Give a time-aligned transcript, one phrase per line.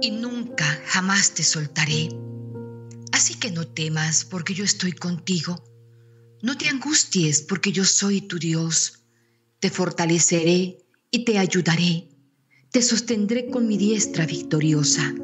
[0.00, 2.08] y nunca, jamás te soltaré.
[3.12, 5.62] Así que no temas porque yo estoy contigo.
[6.42, 9.00] No te angusties porque yo soy tu Dios.
[9.58, 10.78] Te fortaleceré
[11.10, 12.08] y te ayudaré.
[12.70, 15.14] Te sostendré con mi diestra victoriosa.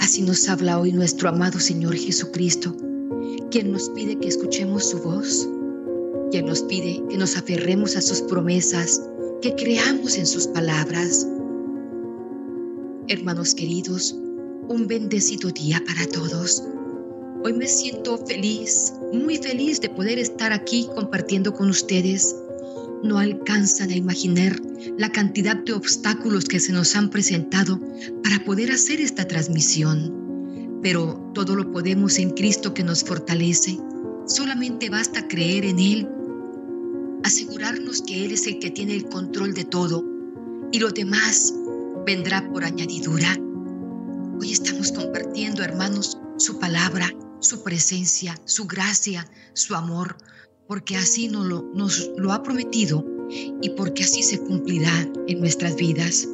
[0.00, 2.76] Así nos habla hoy nuestro amado Señor Jesucristo,
[3.50, 5.48] quien nos pide que escuchemos su voz,
[6.30, 9.02] quien nos pide que nos aferremos a sus promesas,
[9.42, 11.26] que creamos en sus palabras.
[13.06, 14.16] Hermanos queridos,
[14.66, 16.62] un bendecido día para todos.
[17.42, 22.34] Hoy me siento feliz, muy feliz de poder estar aquí compartiendo con ustedes.
[23.02, 24.58] No alcanzan a imaginar
[24.96, 27.78] la cantidad de obstáculos que se nos han presentado
[28.22, 30.80] para poder hacer esta transmisión.
[30.82, 33.78] Pero todo lo podemos en Cristo que nos fortalece.
[34.26, 36.08] Solamente basta creer en Él,
[37.22, 40.02] asegurarnos que Él es el que tiene el control de todo
[40.72, 41.54] y lo demás
[42.04, 43.36] vendrá por añadidura.
[44.38, 47.10] Hoy estamos compartiendo, hermanos, su palabra,
[47.40, 50.16] su presencia, su gracia, su amor,
[50.66, 53.04] porque así nos lo, nos lo ha prometido
[53.62, 56.28] y porque así se cumplirá en nuestras vidas.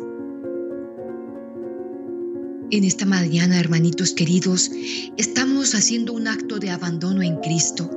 [2.72, 4.70] En esta mañana, hermanitos queridos,
[5.16, 7.90] estamos haciendo un acto de abandono en Cristo.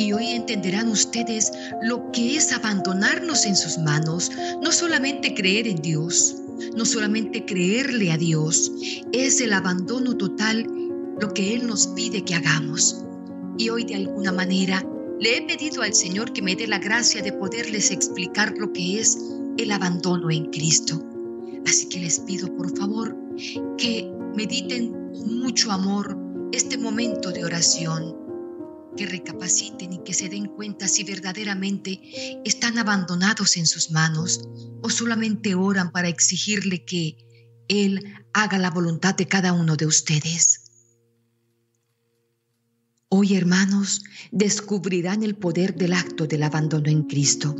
[0.00, 4.30] Y hoy entenderán ustedes lo que es abandonarnos en sus manos,
[4.62, 6.36] no solamente creer en Dios,
[6.74, 8.72] no solamente creerle a Dios,
[9.12, 10.66] es el abandono total
[11.20, 13.04] lo que Él nos pide que hagamos.
[13.58, 14.82] Y hoy de alguna manera
[15.20, 19.00] le he pedido al Señor que me dé la gracia de poderles explicar lo que
[19.00, 19.18] es
[19.58, 20.98] el abandono en Cristo.
[21.66, 23.14] Así que les pido por favor
[23.76, 26.16] que mediten con mucho amor
[26.52, 28.19] este momento de oración
[28.96, 32.00] que recapaciten y que se den cuenta si verdaderamente
[32.44, 34.48] están abandonados en sus manos
[34.82, 37.16] o solamente oran para exigirle que
[37.68, 40.62] Él haga la voluntad de cada uno de ustedes.
[43.08, 47.56] Hoy, hermanos, descubrirán el poder del acto del abandono en Cristo.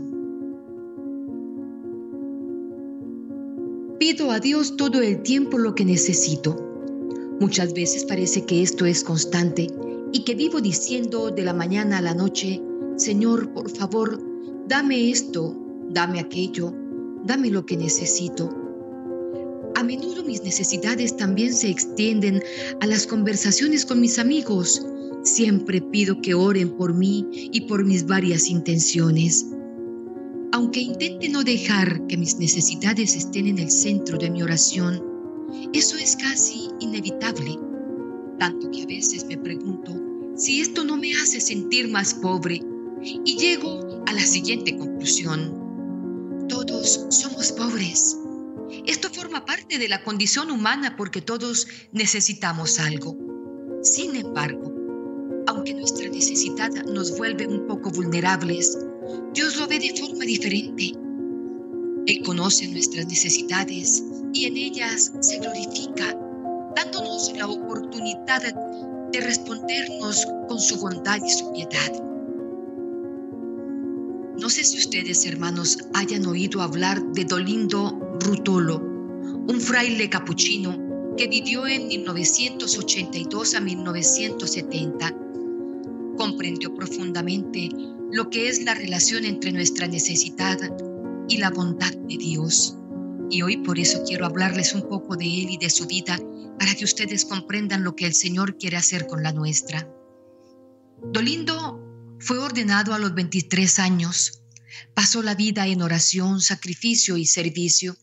[3.99, 6.57] Pido a Dios todo el tiempo lo que necesito.
[7.41, 9.67] Muchas veces parece que esto es constante
[10.13, 12.61] y que vivo diciendo de la mañana a la noche,
[12.97, 14.21] Señor, por favor,
[14.67, 15.57] dame esto,
[15.91, 16.75] dame aquello,
[17.25, 18.51] dame lo que necesito.
[19.77, 22.43] A menudo mis necesidades también se extienden
[22.81, 24.85] a las conversaciones con mis amigos.
[25.23, 29.47] Siempre pido que oren por mí y por mis varias intenciones.
[30.53, 35.03] Aunque intente no dejar que mis necesidades estén en el centro de mi oración,
[35.73, 37.70] eso es casi inevitable
[38.41, 39.95] tanto que a veces me pregunto
[40.35, 42.63] si esto no me hace sentir más pobre
[43.03, 46.47] y llego a la siguiente conclusión.
[46.49, 48.17] Todos somos pobres.
[48.87, 53.15] Esto forma parte de la condición humana porque todos necesitamos algo.
[53.83, 54.73] Sin embargo,
[55.47, 58.79] aunque nuestra necesidad nos vuelve un poco vulnerables,
[59.35, 60.93] Dios lo ve de forma diferente.
[62.07, 64.03] Él conoce nuestras necesidades
[64.33, 66.17] y en ellas se glorifica
[66.75, 68.43] dándonos la oportunidad
[69.13, 72.11] de respondernos con su bondad y su piedad.
[74.41, 81.29] No sé si ustedes, hermanos, hayan oído hablar de Dolindo Rutolo, un fraile capuchino que
[81.29, 85.15] vivió en 1982 a 1970.
[86.17, 87.69] Comprendió profundamente
[88.11, 90.59] lo que es la relación entre nuestra necesidad
[91.29, 92.77] y la bondad de Dios.
[93.29, 96.19] Y hoy por eso quiero hablarles un poco de él y de su vida
[96.61, 99.91] para que ustedes comprendan lo que el Señor quiere hacer con la nuestra.
[101.11, 101.81] Dolindo
[102.19, 104.43] fue ordenado a los 23 años.
[104.93, 107.97] Pasó la vida en oración, sacrificio y servicio.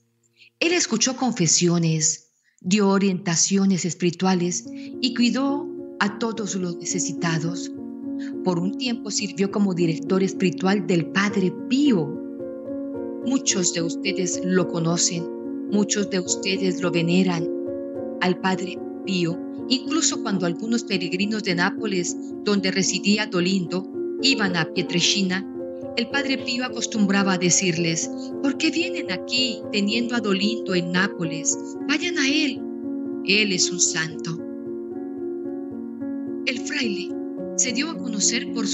[0.59, 5.69] Él escuchó confesiones, dio orientaciones espirituales y cuidó
[5.99, 7.71] a todos los necesitados.
[8.43, 12.07] Por un tiempo sirvió como director espiritual del Padre Pío.
[13.23, 17.56] Muchos de ustedes lo conocen, muchos de ustedes lo veneran
[18.21, 23.89] al Padre Pío, incluso cuando algunos peregrinos de Nápoles, donde residía Dolindo,
[24.21, 25.45] iban a Pietrechina,
[25.97, 28.09] el Padre Pío acostumbraba a decirles,
[28.43, 31.57] ¿por qué vienen aquí teniendo a Dolindo en Nápoles?
[31.87, 32.61] Vayan a él,
[33.25, 34.37] él es un santo.
[36.45, 37.09] El fraile
[37.57, 38.65] se dio a conocer por,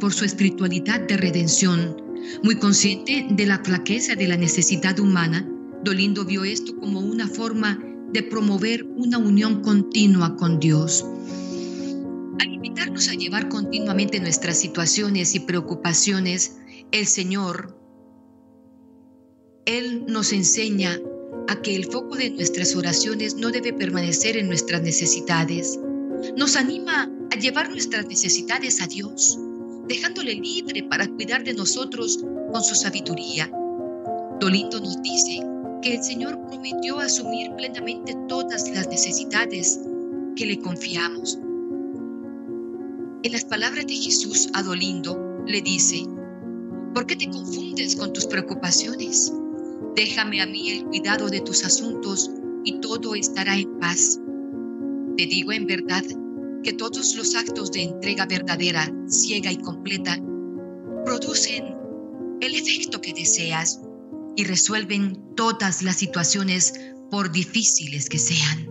[0.00, 1.96] por su espiritualidad de redención.
[2.42, 5.46] Muy consciente de la flaqueza de la necesidad humana,
[5.84, 7.78] Dolindo vio esto como una forma
[8.16, 11.04] de promover una unión continua con Dios.
[12.40, 16.56] Al invitarnos a llevar continuamente nuestras situaciones y preocupaciones,
[16.92, 17.78] el Señor,
[19.66, 20.98] Él nos enseña
[21.46, 25.78] a que el foco de nuestras oraciones no debe permanecer en nuestras necesidades.
[26.38, 29.38] Nos anima a llevar nuestras necesidades a Dios,
[29.88, 32.18] dejándole libre para cuidar de nosotros
[32.50, 33.50] con su sabiduría.
[34.40, 35.45] Dolindo nos dice
[35.92, 39.80] el Señor prometió asumir plenamente todas las necesidades
[40.34, 41.38] que le confiamos.
[43.22, 46.02] En las palabras de Jesús a Dolindo le dice,
[46.94, 49.32] ¿por qué te confundes con tus preocupaciones?
[49.94, 52.30] Déjame a mí el cuidado de tus asuntos
[52.64, 54.20] y todo estará en paz.
[55.16, 56.02] Te digo en verdad
[56.62, 60.20] que todos los actos de entrega verdadera, ciega y completa
[61.04, 61.76] producen
[62.40, 63.80] el efecto que deseas
[64.36, 66.74] y resuelven todas las situaciones
[67.10, 68.68] por difíciles que sean.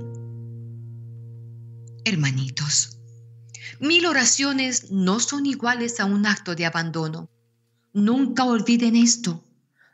[2.05, 2.99] Hermanitos,
[3.79, 7.29] mil oraciones no son iguales a un acto de abandono.
[7.93, 9.43] Nunca olviden esto.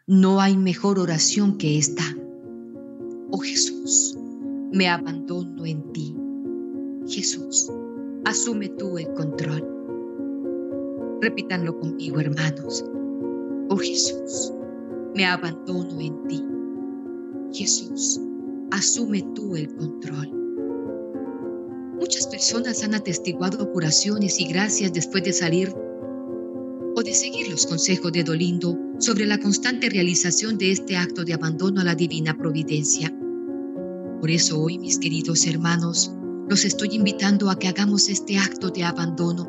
[0.08, 2.04] No hay mejor oración que esta.
[3.32, 4.18] Oh Jesús,
[4.74, 6.16] me abandono en ti.
[7.08, 7.72] Jesús,
[8.26, 9.66] asume tú el control.
[11.22, 12.84] Repítanlo conmigo, hermanos.
[13.70, 14.52] Oh Jesús,
[15.16, 16.44] me abandono en ti.
[17.54, 18.19] Jesús,
[18.72, 20.31] asume tú el control.
[22.00, 25.74] Muchas personas han atestiguado curaciones y gracias después de salir
[26.96, 31.34] o de seguir los consejos de Dolindo sobre la constante realización de este acto de
[31.34, 33.13] abandono a la divina providencia.
[34.19, 36.12] Por eso hoy, mis queridos hermanos,
[36.50, 39.48] los estoy invitando a que hagamos este acto de abandono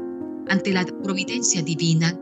[0.49, 2.19] ante la providencia divina.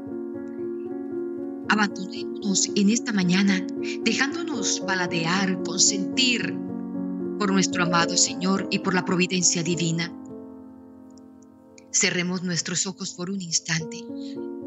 [1.70, 3.66] Abandonémonos en esta mañana,
[4.04, 6.54] dejándonos paladear, consentir
[7.38, 10.12] por nuestro amado Señor y por la providencia divina.
[11.92, 14.04] Cerremos nuestros ojos por un instante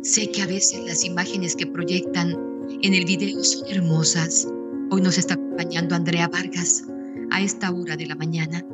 [0.03, 2.37] Sé que a veces las imágenes que proyectan
[2.81, 4.45] en el video son hermosas.
[4.91, 6.83] Hoy nos está acompañando Andrea Vargas
[7.31, 8.65] a esta hora de la mañana.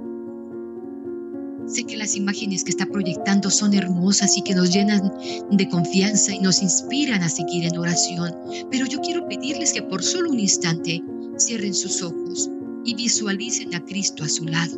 [1.70, 5.14] Sé que las imágenes que está proyectando son hermosas y que nos llenan
[5.52, 8.34] de confianza y nos inspiran a seguir en oración,
[8.72, 11.04] pero yo quiero pedirles que por solo un instante
[11.38, 12.50] cierren sus ojos
[12.84, 14.76] y visualicen a Cristo a su lado.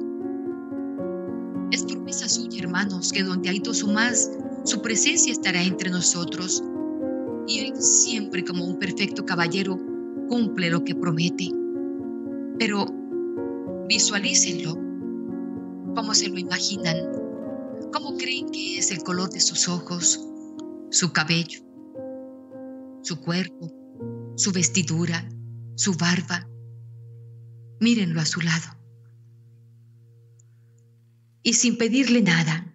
[1.71, 4.29] Es promesa suya, hermanos, que donde hay dos o más
[4.65, 6.61] su presencia estará entre nosotros
[7.47, 9.79] y Él siempre como un perfecto caballero
[10.27, 11.51] cumple lo que promete.
[12.59, 12.85] Pero
[13.87, 14.90] visualícenlo,
[15.95, 16.97] cómo se lo imaginan,
[17.91, 20.19] cómo creen que es el color de sus ojos,
[20.89, 21.61] su cabello,
[23.01, 23.71] su cuerpo,
[24.35, 25.27] su vestidura,
[25.75, 26.47] su barba.
[27.79, 28.77] Mírenlo a su lado.
[31.43, 32.71] Y sin pedirle nada,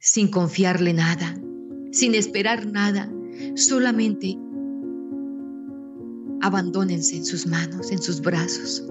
[0.00, 1.36] sin confiarle nada,
[1.92, 3.08] sin esperar nada,
[3.54, 4.36] solamente
[6.40, 8.82] abandónense en sus manos, en sus brazos.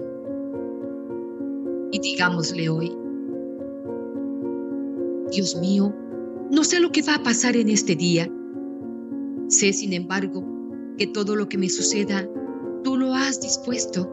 [1.90, 2.92] Y digámosle hoy,
[5.32, 5.94] Dios mío,
[6.50, 8.30] no sé lo que va a pasar en este día.
[9.48, 10.44] Sé, sin embargo,
[10.98, 12.28] que todo lo que me suceda,
[12.84, 14.10] tú lo has dispuesto,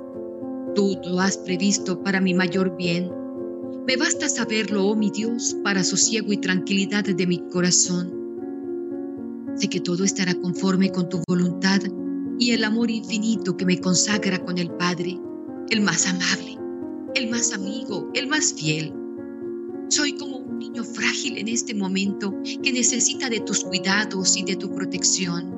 [0.75, 3.09] tú lo has previsto para mi mayor bien
[3.87, 8.11] me basta saberlo, oh mi Dios, para sosiego y tranquilidad de mi corazón.
[9.55, 11.81] Sé que todo estará conforme con tu voluntad
[12.39, 15.19] y el amor infinito que me consagra con el Padre,
[15.69, 16.54] el más amable,
[17.15, 18.93] el más amigo, el más fiel.
[19.89, 24.55] Soy como un niño frágil en este momento que necesita de tus cuidados y de
[24.55, 25.53] tu protección.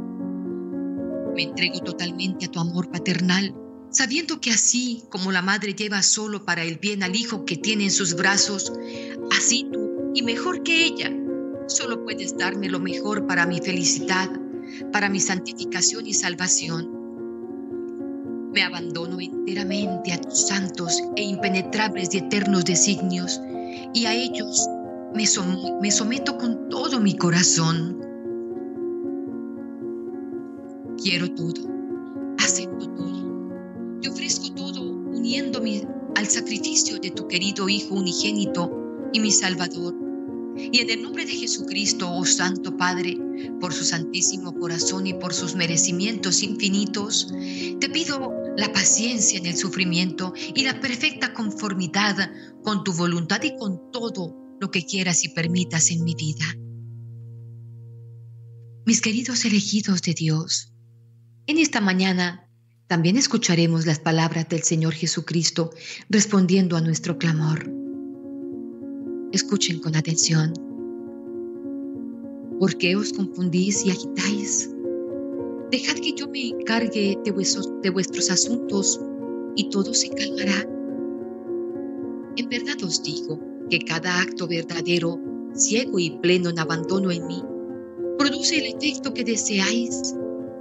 [1.36, 3.54] Me entrego totalmente a tu amor paternal
[3.90, 7.86] sabiendo que así como la madre lleva solo para el bien al hijo que tiene
[7.86, 8.72] en sus brazos,
[9.32, 11.12] así tú, y mejor que ella,
[11.68, 14.30] solo puedes darme lo mejor para mi felicidad,
[14.92, 16.97] para mi santificación y salvación.
[18.58, 23.40] Me abandono enteramente a tus santos e impenetrables y eternos designios,
[23.94, 24.68] y a ellos
[25.14, 25.26] me,
[25.80, 28.02] me someto con todo mi corazón.
[31.04, 31.70] Quiero todo,
[32.40, 33.08] acepto todo
[36.16, 38.72] al sacrificio de tu querido Hijo unigénito
[39.14, 39.94] y mi Salvador.
[40.58, 43.20] Y en el nombre de Jesucristo, oh Santo Padre,
[43.60, 47.32] por su santísimo corazón y por sus merecimientos infinitos,
[47.80, 52.32] te pido la paciencia en el sufrimiento y la perfecta conformidad
[52.64, 56.46] con tu voluntad y con todo lo que quieras y permitas en mi vida.
[58.86, 60.74] Mis queridos elegidos de Dios,
[61.46, 62.50] en esta mañana
[62.88, 65.70] también escucharemos las palabras del Señor Jesucristo
[66.10, 67.72] respondiendo a nuestro clamor.
[69.34, 70.54] Escuchen con atención.
[72.60, 74.72] ¿Por qué os confundís y agitáis?
[75.72, 77.32] Dejad que yo me encargue de
[77.92, 79.02] vuestros, asuntos
[79.58, 80.66] y todo se calmará.
[82.38, 83.38] En verdad os digo
[83.70, 85.20] que cada acto verdadero,
[85.54, 87.44] ciego y pleno en abandono en mí,
[88.18, 90.16] produce el efecto que deseáis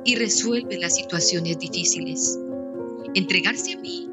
[0.04, 2.36] y resuelve las situaciones difíciles.
[3.14, 4.10] Entregarse a mí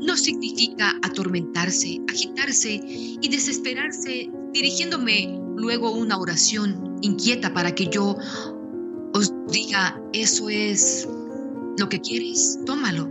[0.00, 8.16] no significa atormentarse, agitarse y desesperarse dirigiéndome luego una oración inquieta para que yo
[9.16, 11.08] os diga, eso es
[11.78, 13.08] lo que quieres, tómalo.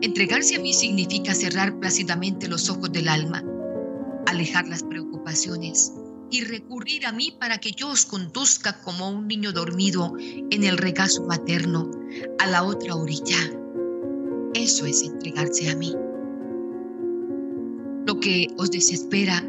[0.00, 3.42] Entregarse a mí significa cerrar plácidamente los ojos del alma,
[4.26, 5.94] alejar las preocupaciones
[6.30, 10.76] y recurrir a mí para que yo os conduzca como un niño dormido en el
[10.76, 11.90] regazo materno
[12.40, 13.38] a la otra orilla.
[14.54, 15.94] Eso es entregarse a mí.
[18.06, 19.42] Lo que os desespera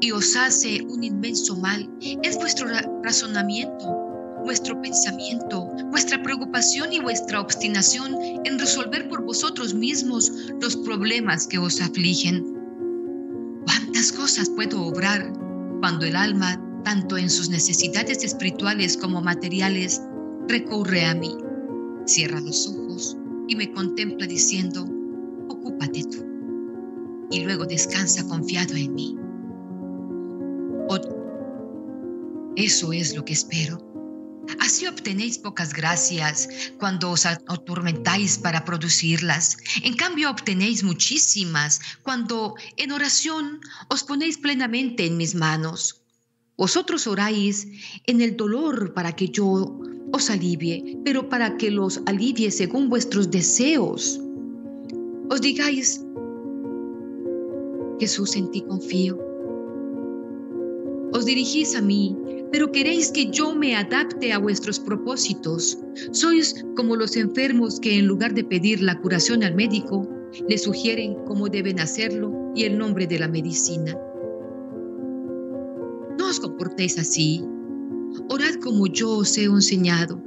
[0.00, 1.90] y os hace un inmenso mal
[2.22, 2.68] es vuestro
[3.02, 4.04] razonamiento
[4.44, 11.58] vuestro pensamiento, vuestra preocupación y vuestra obstinación en resolver por vosotros mismos los problemas que
[11.58, 12.44] os afligen.
[13.64, 15.32] ¿Cuántas cosas puedo obrar
[15.80, 20.02] cuando el alma, tanto en sus necesidades espirituales como materiales,
[20.46, 21.34] recurre a mí?
[22.04, 23.16] Cierra los ojos
[23.48, 24.86] y me contempla diciendo,
[25.48, 26.24] ocúpate tú.
[27.30, 29.16] Y luego descansa confiado en mí.
[32.56, 33.94] Eso es lo que espero
[34.60, 36.48] Así obtenéis pocas gracias
[36.78, 39.56] cuando os atormentáis para producirlas.
[39.82, 46.02] En cambio, obtenéis muchísimas cuando en oración os ponéis plenamente en mis manos.
[46.56, 47.66] Vosotros oráis
[48.06, 49.80] en el dolor para que yo
[50.12, 54.20] os alivie, pero para que los alivie según vuestros deseos.
[55.30, 56.00] Os digáis,
[57.98, 59.33] Jesús en ti confío.
[61.14, 62.16] Os dirigís a mí
[62.54, 65.76] pero queréis que yo me adapte a vuestros propósitos.
[66.12, 70.08] Sois como los enfermos que en lugar de pedir la curación al médico,
[70.48, 73.98] le sugieren cómo deben hacerlo y el nombre de la medicina.
[76.16, 77.44] No os comportéis así.
[78.30, 80.22] Orad como yo os he enseñado.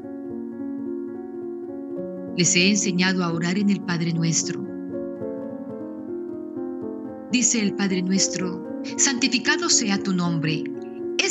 [2.35, 4.67] Les he enseñado a orar en el Padre nuestro.
[7.31, 10.65] Dice el Padre nuestro, santificado sea tu nombre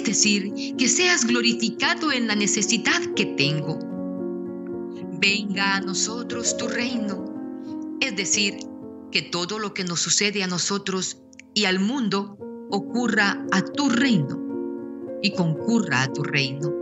[0.06, 3.78] decir, que seas glorificado en la necesidad que tengo.
[5.20, 7.24] Venga a nosotros tu reino,
[8.00, 8.58] es decir,
[9.10, 11.22] que todo lo que nos sucede a nosotros
[11.54, 12.38] y al mundo
[12.70, 14.40] ocurra a tu reino
[15.22, 16.72] y concurra a tu reino.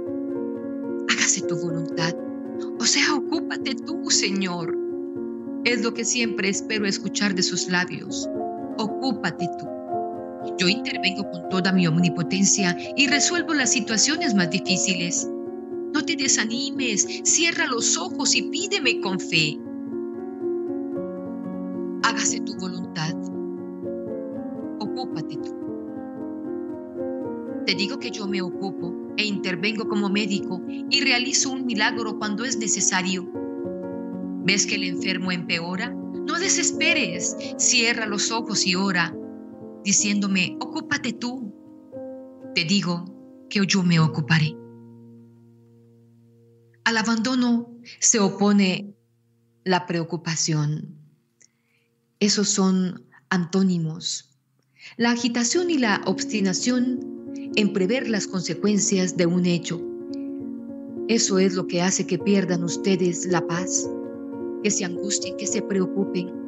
[1.09, 2.15] Hágase tu voluntad,
[2.79, 4.77] o sea, ocúpate tú, Señor.
[5.65, 8.29] Es lo que siempre espero escuchar de sus labios.
[8.79, 9.74] Ocúpate tú.
[10.59, 15.29] Yo intervengo con toda mi omnipotencia y resuelvo las situaciones más difíciles.
[15.93, 19.59] No te desanimes, cierra los ojos y pídeme con fe.
[22.03, 23.15] Hágase tu voluntad.
[24.81, 25.55] Ocúpate tú.
[27.67, 32.45] Te digo que yo me ocupo e intervengo como médico y realizo un milagro cuando
[32.45, 33.27] es necesario.
[34.45, 35.89] ¿Ves que el enfermo empeora?
[35.89, 39.15] No desesperes, cierra los ojos y ora
[39.85, 41.55] diciéndome, ocúpate tú.
[42.55, 44.57] Te digo que yo me ocuparé.
[46.85, 48.95] Al abandono se opone
[49.65, 50.99] la preocupación.
[52.19, 54.31] Esos son antónimos.
[54.97, 59.81] La agitación y la obstinación en prever las consecuencias de un hecho.
[61.09, 63.89] Eso es lo que hace que pierdan ustedes la paz,
[64.63, 66.44] que se angustien, que se preocupen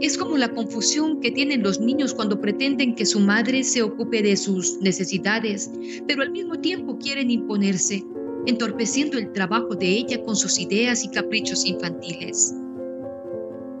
[0.00, 4.22] es como la confusión que tienen los niños cuando pretenden que su madre se ocupe
[4.22, 5.70] de sus necesidades,
[6.06, 8.04] pero al mismo tiempo quieren imponerse,
[8.46, 12.54] entorpeciendo el trabajo de ella con sus ideas y caprichos infantiles.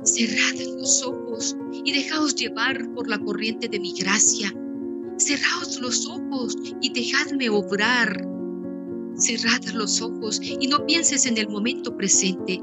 [0.02, 4.54] Cerrad los ojos y dejaos llevar por la corriente de mi gracia.
[5.16, 8.26] Cerraos los ojos y dejadme obrar.
[9.14, 12.60] Cerrad los ojos y no pienses en el momento presente.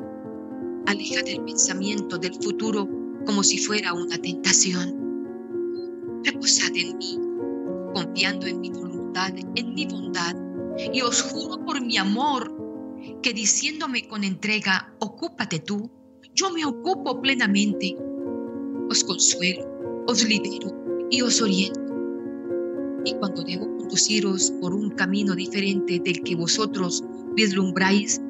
[0.86, 2.97] Aleja del pensamiento del futuro
[3.28, 4.96] como si fuera una tentación.
[6.24, 7.20] Reposad en mí,
[7.94, 10.34] confiando en mi voluntad, en mi bondad,
[10.94, 12.56] y os juro por mi amor
[13.22, 15.92] que diciéndome con entrega, ocúpate tú,
[16.34, 17.98] yo me ocupo plenamente.
[18.90, 19.68] Os consuelo,
[20.08, 20.72] os libero
[21.12, 21.82] y os oriento.
[23.04, 27.04] Y cuando debo conduciros por un camino diferente del que vosotros
[27.36, 28.22] vislumbráis,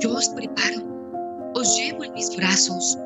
[0.00, 2.98] yo os preparo, os llevo en mis brazos,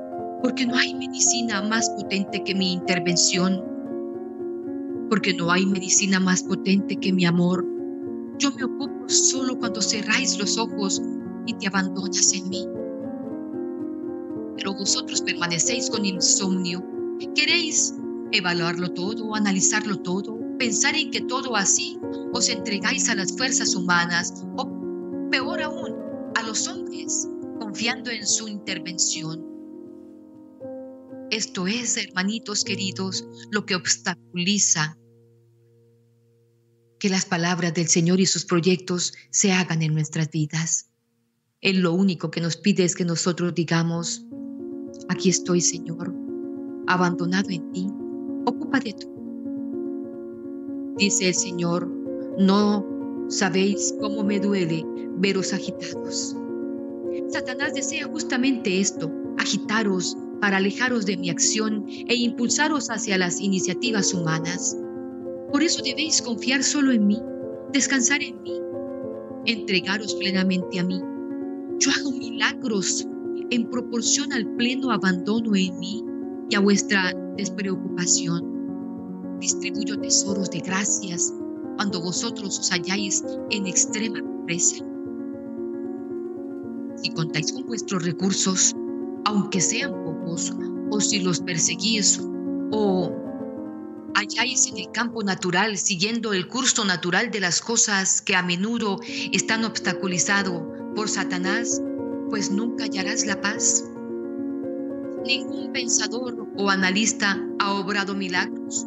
[0.42, 3.64] porque no hay medicina más potente que mi intervención,
[5.10, 7.66] porque no hay medicina más potente que mi amor.
[8.38, 11.02] Yo me ocupo solo cuando cerráis los ojos
[11.46, 12.66] y te abandonas en mí.
[14.56, 16.84] pero vosotros permanecéis con insomnio.
[17.34, 17.94] Queréis
[18.32, 21.98] evaluarlo todo, analizarlo todo, pensar en que todo así
[22.32, 24.68] os entregáis a las fuerzas humanas o
[25.30, 25.94] peor aún,
[26.34, 27.28] a los hombres,
[27.60, 29.47] confiando en su intervención.
[31.30, 34.96] Esto es, hermanitos queridos, lo que obstaculiza
[36.98, 40.90] que las palabras del Señor y sus proyectos se hagan en nuestras vidas.
[41.60, 44.24] Él lo único que nos pide es que nosotros digamos,
[45.10, 46.14] aquí estoy Señor,
[46.86, 47.88] abandonado en ti,
[48.46, 49.14] ocúpate tú.
[50.96, 51.86] Dice el Señor,
[52.38, 52.86] no
[53.28, 54.82] sabéis cómo me duele
[55.18, 56.34] veros agitados.
[57.30, 64.14] Satanás desea justamente esto, agitaros para alejaros de mi acción e impulsaros hacia las iniciativas
[64.14, 64.76] humanas.
[65.52, 67.18] Por eso debéis confiar solo en mí,
[67.72, 68.52] descansar en mí,
[69.46, 71.00] entregaros plenamente a mí.
[71.78, 73.06] Yo hago milagros
[73.50, 76.04] en proporción al pleno abandono en mí
[76.50, 79.38] y a vuestra despreocupación.
[79.40, 81.32] Distribuyo tesoros de gracias
[81.76, 84.84] cuando vosotros os halláis en extrema pobreza.
[86.96, 88.74] Si contáis con vuestros recursos,
[89.24, 89.97] aunque sean
[90.90, 92.20] o si los perseguís
[92.70, 93.12] o
[94.14, 98.98] halláis en el campo natural siguiendo el curso natural de las cosas que a menudo
[99.32, 100.62] están obstaculizados
[100.94, 101.80] por Satanás,
[102.30, 103.84] pues nunca hallarás la paz.
[105.24, 108.86] Ningún pensador o analista ha obrado milagros,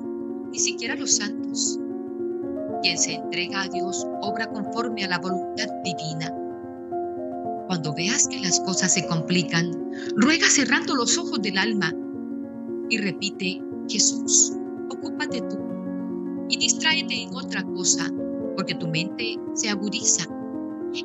[0.52, 1.80] ni siquiera los santos.
[2.82, 6.41] Quien se entrega a Dios obra conforme a la voluntad divina.
[7.72, 9.72] Cuando veas que las cosas se complican,
[10.18, 11.96] ruega cerrando los ojos del alma
[12.90, 14.52] y repite, Jesús,
[14.90, 15.58] ocúpate tú
[16.50, 18.12] y distráete en otra cosa,
[18.58, 20.28] porque tu mente se agudiza.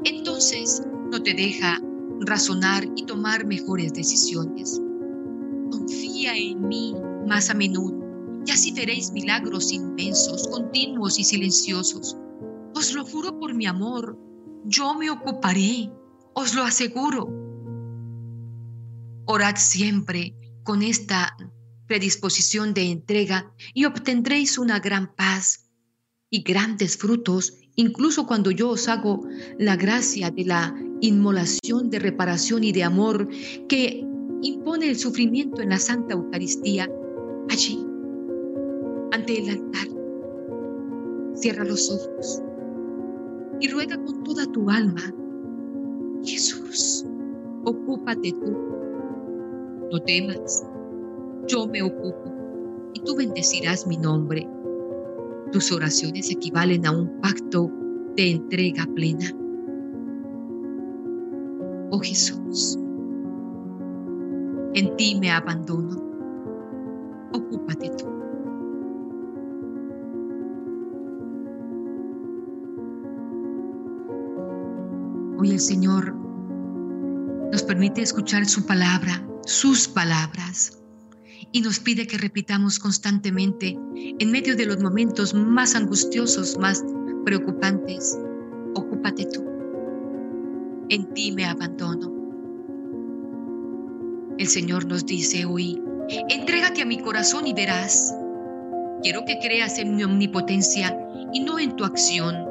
[0.03, 1.81] Entonces no te deja
[2.23, 4.83] razonar y tomar mejores decisiones.
[5.71, 6.97] Confía en mí
[7.29, 7.95] más a menudo
[8.45, 12.17] y así veréis milagros inmensos, continuos y silenciosos.
[12.75, 14.19] Os lo juro por mi amor,
[14.65, 15.93] yo me ocuparé,
[16.37, 17.29] os lo aseguro.
[19.25, 21.35] Orad siempre con esta
[21.87, 25.71] predisposición de entrega y obtendréis una gran paz
[26.29, 29.27] y grandes frutos, incluso cuando yo os hago
[29.59, 33.29] la gracia de la inmolación de reparación y de amor
[33.69, 34.05] que
[34.43, 36.87] impone el sufrimiento en la Santa Eucaristía,
[37.49, 37.83] allí,
[39.13, 39.89] ante el altar.
[41.35, 42.43] Cierra los ojos
[43.59, 45.15] y ruega con toda tu alma,
[46.27, 47.07] Jesús,
[47.65, 48.57] ocúpate tú,
[49.93, 50.67] no temas,
[51.47, 52.33] yo me ocupo
[52.95, 54.49] y tú bendecirás mi nombre.
[55.53, 57.71] Tus oraciones equivalen a un pacto
[58.17, 59.27] de entrega plena.
[61.93, 62.77] Oh Jesús,
[64.75, 66.03] en ti me abandono.
[67.33, 68.07] Ocúpate tú.
[75.39, 76.16] Hoy el Señor
[77.67, 80.79] permite escuchar su palabra, sus palabras
[81.53, 86.85] y nos pide que repitamos constantemente en medio de los momentos más angustiosos, más
[87.25, 88.19] preocupantes,
[88.75, 89.45] ocúpate tú.
[90.89, 92.13] En ti me abandono.
[94.39, 95.81] El Señor nos dice hoy,
[96.29, 98.15] entrégate a mi corazón y verás.
[99.03, 100.97] Quiero que creas en mi omnipotencia
[101.33, 102.46] y no en tu acción.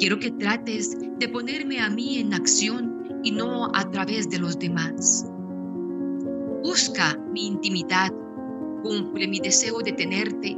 [0.00, 4.58] Quiero que trates de ponerme a mí en acción y no a través de los
[4.58, 5.26] demás.
[6.62, 8.10] Busca mi intimidad,
[8.82, 10.56] cumple mi deseo de tenerte,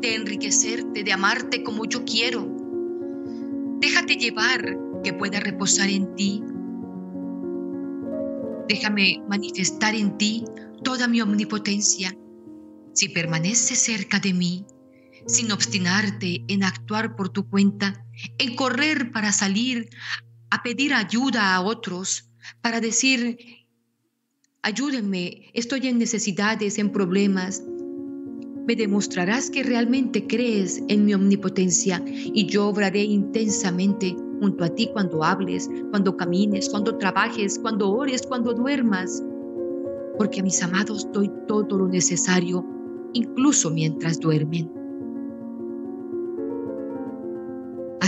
[0.00, 2.48] de enriquecerte, de amarte como yo quiero.
[3.78, 6.42] Déjate llevar que pueda reposar en ti.
[8.70, 10.46] Déjame manifestar en ti
[10.82, 12.16] toda mi omnipotencia.
[12.94, 14.64] Si permaneces cerca de mí,
[15.26, 18.04] sin obstinarte en actuar por tu cuenta,
[18.38, 19.88] en correr para salir
[20.50, 22.30] a pedir ayuda a otros,
[22.62, 23.58] para decir
[24.62, 27.62] Ayúdenme, estoy en necesidades, en problemas.
[28.66, 34.90] Me demostrarás que realmente crees en mi omnipotencia y yo obraré intensamente junto a ti
[34.92, 39.22] cuando hables, cuando camines, cuando trabajes, cuando ores, cuando duermas.
[40.18, 42.66] Porque a mis amados doy todo lo necesario,
[43.14, 44.77] incluso mientras duermen.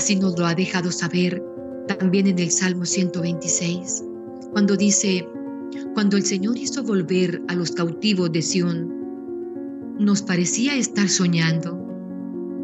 [0.00, 1.44] Así nos lo ha dejado saber
[1.86, 4.02] también en el Salmo 126,
[4.50, 5.28] cuando dice,
[5.92, 11.76] cuando el Señor hizo volver a los cautivos de Sión, nos parecía estar soñando.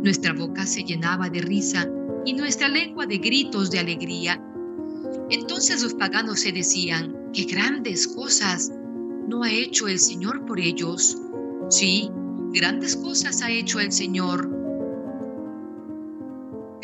[0.03, 1.87] Nuestra boca se llenaba de risa
[2.25, 4.42] y nuestra lengua de gritos de alegría.
[5.29, 8.72] Entonces los paganos se decían, qué grandes cosas
[9.29, 11.18] no ha hecho el Señor por ellos.
[11.68, 12.11] Sí,
[12.55, 14.56] grandes cosas ha hecho el Señor.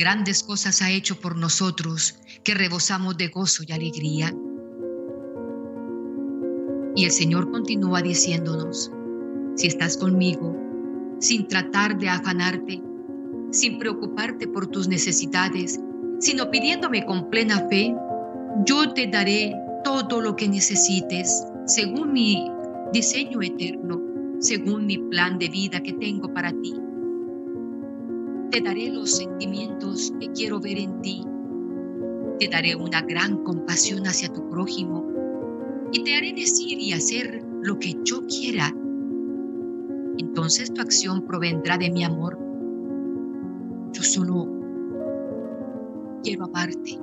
[0.03, 4.35] Grandes cosas ha hecho por nosotros que rebosamos de gozo y alegría.
[6.97, 8.91] Y el Señor continúa diciéndonos,
[9.55, 10.57] si estás conmigo,
[11.21, 12.83] sin tratar de afanarte,
[13.53, 15.79] sin preocuparte por tus necesidades,
[16.19, 17.95] sino pidiéndome con plena fe,
[18.67, 22.51] yo te daré todo lo que necesites según mi
[22.93, 24.03] diseño eterno,
[24.41, 26.75] según mi plan de vida que tengo para ti.
[28.53, 31.25] Te daré los sentimientos que quiero ver en ti.
[32.38, 35.11] Te daré una gran compasión hacia tu prójimo
[35.91, 38.69] y te haré decir y hacer lo que yo quiera.
[40.19, 42.38] Entonces tu acción provendrá de mi amor.
[43.95, 44.47] Yo solo
[46.23, 46.99] quiero amarte.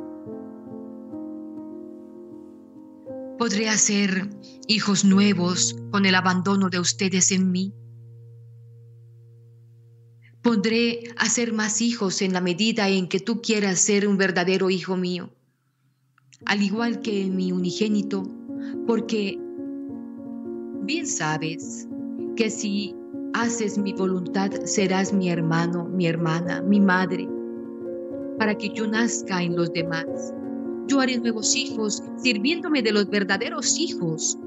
[3.39, 4.29] Podré hacer
[4.67, 7.73] hijos nuevos con el abandono de ustedes en mí.
[10.41, 14.95] Podré hacer más hijos en la medida en que tú quieras ser un verdadero hijo
[14.95, 15.29] mío,
[16.45, 18.23] al igual que mi unigénito
[18.87, 19.37] porque
[20.83, 21.87] bien sabes
[22.35, 22.95] que si
[23.33, 27.27] haces mi voluntad serás mi hermano, mi hermana, mi madre,
[28.37, 30.33] para que yo nazca en los demás.
[30.87, 34.37] Yo haré nuevos hijos sirviéndome de los verdaderos hijos.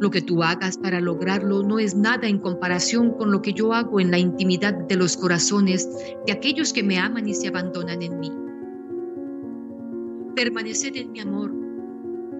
[0.00, 3.72] Lo que tú hagas para lograrlo no es nada en comparación con lo que yo
[3.72, 5.88] hago en la intimidad de los corazones
[6.26, 8.32] de aquellos que me aman y se abandonan en mí.
[10.34, 11.64] Permaneced en mi amor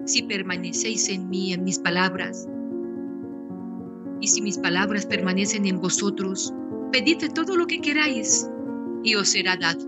[0.05, 2.47] si permanecéis en mí, en mis palabras.
[4.21, 6.53] Y si mis palabras permanecen en vosotros,
[6.91, 8.49] pedid todo lo que queráis
[9.03, 9.85] y os será dado.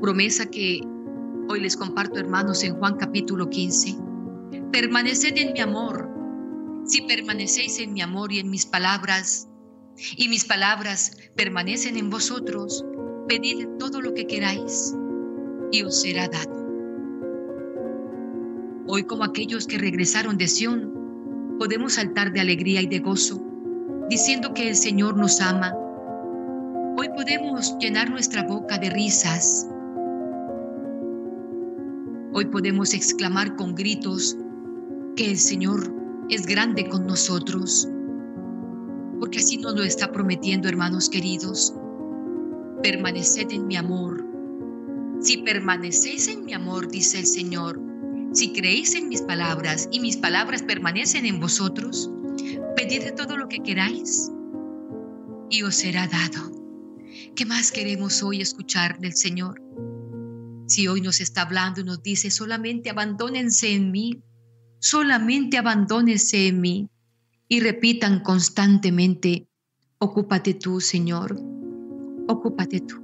[0.00, 0.80] Promesa que
[1.48, 4.11] hoy les comparto, hermanos, en Juan capítulo 15.
[4.72, 6.08] Permaneced en mi amor.
[6.86, 9.46] Si permanecéis en mi amor y en mis palabras,
[10.16, 12.82] y mis palabras permanecen en vosotros,
[13.28, 14.94] pedid todo lo que queráis
[15.72, 16.56] y os será dado.
[18.86, 23.44] Hoy como aquellos que regresaron de Sión, podemos saltar de alegría y de gozo,
[24.08, 25.74] diciendo que el Señor nos ama.
[26.96, 29.68] Hoy podemos llenar nuestra boca de risas.
[32.32, 34.38] Hoy podemos exclamar con gritos
[35.16, 35.94] que el Señor
[36.30, 37.88] es grande con nosotros,
[39.20, 41.74] porque así nos lo está prometiendo, hermanos queridos.
[42.82, 44.24] Permaneced en mi amor.
[45.20, 47.80] Si permanecéis en mi amor, dice el Señor,
[48.32, 52.10] si creéis en mis palabras y mis palabras permanecen en vosotros,
[52.76, 54.32] pedid todo lo que queráis
[55.50, 56.50] y os será dado.
[57.36, 59.62] ¿Qué más queremos hoy escuchar del Señor?
[60.66, 64.22] Si hoy nos está hablando y nos dice, solamente abandónense en mí,
[64.82, 66.90] solamente abandónense en mí
[67.46, 69.46] y repitan constantemente,
[69.98, 71.38] ocúpate tú, Señor,
[72.26, 72.96] ocúpate tú.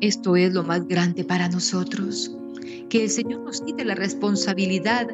[0.00, 2.34] Esto es lo más grande para nosotros
[2.88, 5.06] que el Señor nos quite la responsabilidad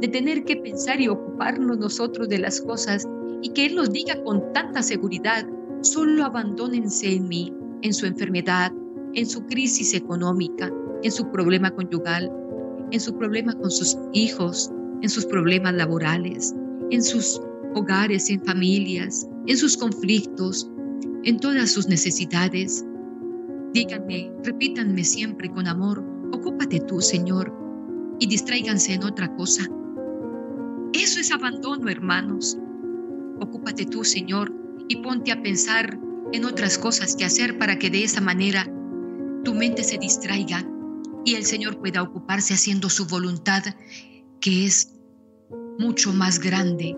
[0.00, 3.08] de tener que pensar y ocuparnos nosotros de las cosas
[3.40, 5.46] y que Él nos diga con tanta seguridad,
[5.80, 8.70] solo abandónense en mí, en su enfermedad,
[9.14, 10.70] en su crisis económica,
[11.02, 12.30] en su problema conyugal,
[12.92, 14.70] en su problema con sus hijos,
[15.02, 16.54] en sus problemas laborales,
[16.90, 17.40] en sus
[17.74, 20.70] hogares, en familias, en sus conflictos,
[21.24, 22.84] en todas sus necesidades.
[23.72, 27.52] Díganme, repítanme siempre con amor, Ocúpate tú, Señor,
[28.18, 29.68] y distráiganse en otra cosa.
[30.94, 32.58] Eso es abandono, hermanos.
[33.38, 34.52] Ocúpate tú, Señor,
[34.88, 35.98] y ponte a pensar
[36.32, 38.66] en otras cosas que hacer para que de esa manera
[39.44, 40.66] tu mente se distraiga
[41.24, 43.62] y el Señor pueda ocuparse haciendo su voluntad,
[44.40, 44.94] que es
[45.78, 46.96] mucho más grande,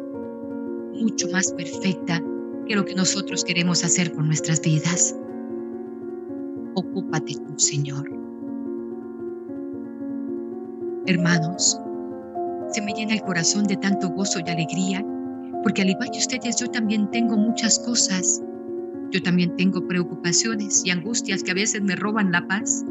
[0.95, 2.23] mucho más perfecta
[2.67, 5.15] que lo que nosotros queremos hacer con nuestras vidas.
[6.75, 8.11] Ocúpate tú, Señor.
[11.07, 11.79] Hermanos,
[12.73, 15.05] se me llena el corazón de tanto gozo y alegría,
[15.63, 18.43] porque al igual que ustedes, yo también tengo muchas cosas.
[19.11, 22.85] Yo también tengo preocupaciones y angustias que a veces me roban la paz.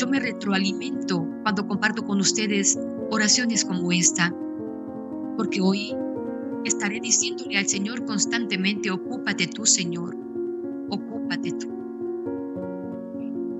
[0.00, 2.78] Yo me retroalimento cuando comparto con ustedes
[3.10, 4.34] oraciones como esta,
[5.36, 5.94] porque hoy
[6.64, 10.16] estaré diciéndole al Señor constantemente, ocúpate tú, Señor,
[10.88, 11.68] ocúpate tú.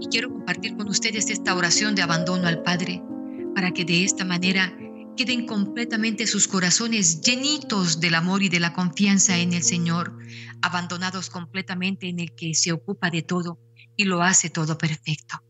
[0.01, 3.05] Y quiero compartir con ustedes esta oración de abandono al Padre
[3.55, 4.75] para que de esta manera
[5.19, 10.17] queden completamente sus corazones llenitos del amor y de la confianza en el Señor,
[10.63, 13.59] abandonados completamente en el que se ocupa de todo
[13.95, 15.43] y lo hace todo perfecto.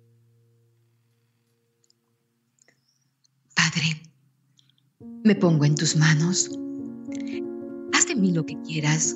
[3.60, 4.00] Padre,
[5.22, 6.50] me pongo en tus manos.
[7.92, 9.14] Haz de mí lo que quieras,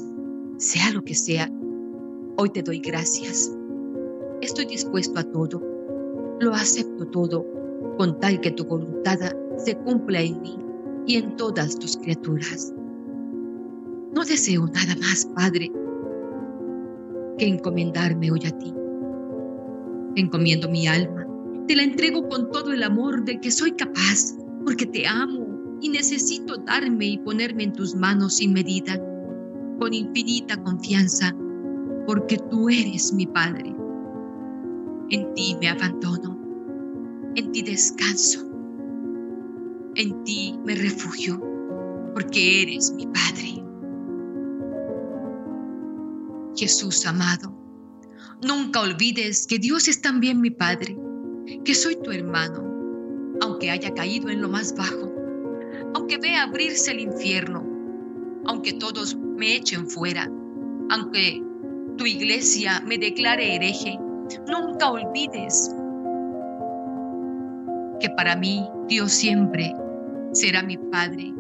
[0.59, 1.51] sea lo que sea.
[2.37, 3.51] Hoy te doy gracias.
[4.43, 5.63] Estoy dispuesto a todo.
[6.41, 7.47] Lo acepto todo
[7.97, 9.19] con tal que tu voluntad
[9.57, 10.59] se cumpla en mí
[11.07, 12.75] y en todas tus criaturas.
[14.13, 15.73] No deseo nada más, Padre,
[17.39, 18.75] que encomendarme hoy a ti.
[20.17, 21.27] encomiendo mi alma,
[21.67, 25.89] te la entrego con todo el amor del que soy capaz, porque te amo y
[25.89, 29.01] necesito darme y ponerme en tus manos sin medida,
[29.79, 31.35] con infinita confianza,
[32.07, 33.75] porque tú eres mi Padre.
[35.11, 36.39] En ti me abandono,
[37.35, 38.41] en ti descanso,
[39.95, 41.41] en ti me refugio,
[42.15, 43.65] porque eres mi Padre.
[46.57, 47.53] Jesús amado,
[48.43, 50.97] nunca olvides que Dios es también mi Padre,
[51.65, 52.63] que soy tu hermano,
[53.41, 55.11] aunque haya caído en lo más bajo,
[55.95, 57.65] aunque vea abrirse el infierno,
[58.47, 60.31] aunque todos me echen fuera,
[60.91, 61.43] aunque
[61.97, 63.99] tu iglesia me declare hereje,
[64.47, 65.75] nunca olvides
[68.01, 69.75] que para mí Dios siempre
[70.33, 71.33] será mi Padre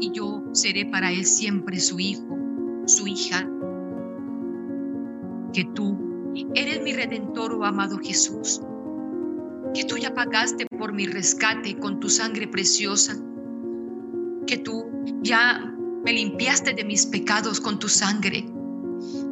[0.00, 2.38] y yo seré para Él siempre su hijo,
[2.86, 3.46] su hija,
[5.52, 5.98] que tú
[6.54, 8.62] eres mi redentor, oh amado Jesús,
[9.74, 13.16] que tú ya pagaste por mi rescate con tu sangre preciosa,
[14.46, 14.90] que tú
[15.22, 18.46] ya me limpiaste de mis pecados con tu sangre,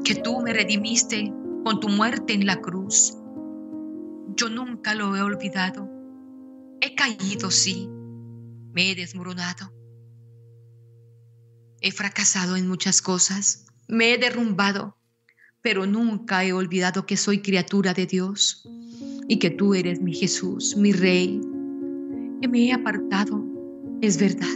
[0.04, 1.32] que tú me redimiste
[1.64, 3.16] con tu muerte en la cruz.
[4.36, 5.88] Yo nunca lo he olvidado.
[6.80, 7.88] He caído, sí,
[8.72, 9.72] me he desmoronado.
[11.80, 14.96] He fracasado en muchas cosas, me he derrumbado,
[15.62, 18.68] pero nunca he olvidado que soy criatura de Dios
[19.28, 21.40] y que tú eres mi Jesús, mi Rey,
[22.40, 23.44] que me he apartado,
[24.00, 24.46] es verdad,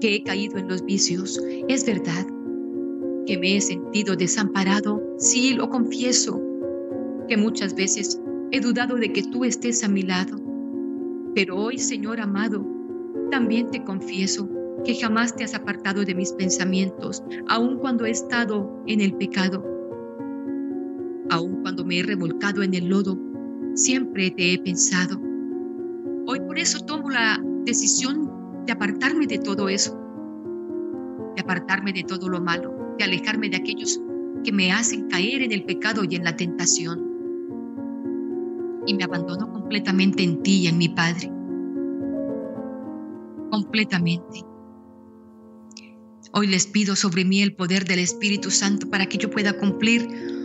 [0.00, 2.26] que he caído en los vicios, es verdad,
[3.26, 6.40] que me he sentido desamparado, sí, lo confieso,
[7.28, 8.20] que muchas veces
[8.52, 10.40] he dudado de que tú estés a mi lado,
[11.34, 12.66] pero hoy, Señor amado,
[13.30, 14.48] también te confieso
[14.84, 19.64] que jamás te has apartado de mis pensamientos, aun cuando he estado en el pecado.
[21.30, 23.18] Aun cuando me he revolcado en el lodo,
[23.78, 25.20] siempre te he pensado.
[26.26, 28.30] Hoy por eso tomo la decisión
[28.66, 29.98] de apartarme de todo eso,
[31.36, 34.00] de apartarme de todo lo malo, de alejarme de aquellos
[34.44, 37.06] que me hacen caer en el pecado y en la tentación.
[38.86, 41.30] Y me abandono completamente en ti y en mi Padre.
[43.50, 44.44] Completamente.
[46.32, 50.37] Hoy les pido sobre mí el poder del Espíritu Santo para que yo pueda cumplir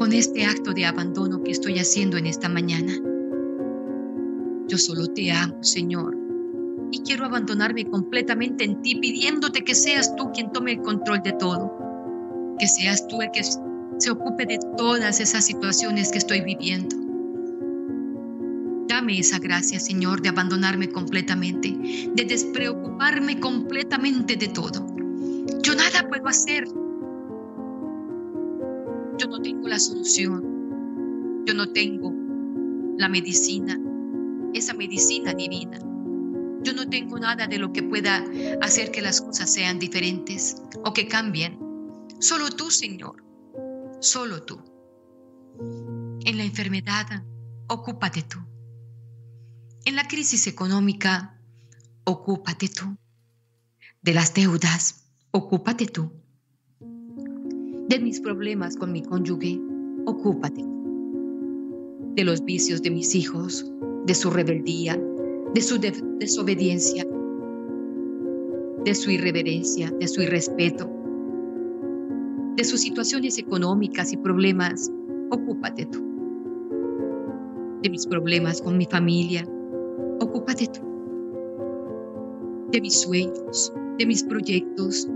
[0.00, 2.90] con este acto de abandono que estoy haciendo en esta mañana.
[4.66, 6.16] Yo solo te amo, Señor,
[6.90, 11.32] y quiero abandonarme completamente en ti, pidiéndote que seas tú quien tome el control de
[11.32, 11.70] todo,
[12.58, 16.96] que seas tú el que se ocupe de todas esas situaciones que estoy viviendo.
[18.88, 21.76] Dame esa gracia, Señor, de abandonarme completamente,
[22.14, 24.86] de despreocuparme completamente de todo.
[25.62, 26.66] Yo nada puedo hacer
[29.20, 32.10] yo no tengo la solución, yo no tengo
[32.96, 33.78] la medicina,
[34.54, 35.78] esa medicina divina.
[36.62, 38.24] Yo no tengo nada de lo que pueda
[38.62, 41.58] hacer que las cosas sean diferentes o que cambien.
[42.18, 43.22] Solo tú, Señor,
[44.00, 44.58] solo tú.
[46.24, 47.22] En la enfermedad,
[47.68, 48.38] ocúpate tú.
[49.84, 51.38] En la crisis económica,
[52.04, 52.96] ocúpate tú.
[54.00, 56.19] De las deudas, ocúpate tú
[57.90, 59.60] de mis problemas con mi cónyuge,
[60.06, 60.64] ocúpate.
[62.14, 63.68] De los vicios de mis hijos,
[64.06, 64.96] de su rebeldía,
[65.52, 67.04] de su desobediencia,
[68.84, 70.88] de su irreverencia, de su irrespeto,
[72.56, 74.88] de sus situaciones económicas y problemas,
[75.30, 76.00] ocúpate tú.
[77.82, 79.44] De mis problemas con mi familia,
[80.20, 80.80] ocúpate tú.
[82.70, 85.08] De mis sueños, de mis proyectos,